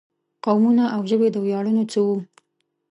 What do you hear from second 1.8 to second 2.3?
څه وو.